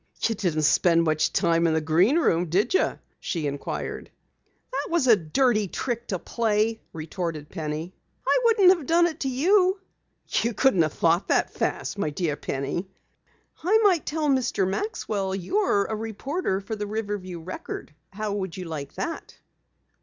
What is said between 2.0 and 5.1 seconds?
Room, did you?" she inquired. "That was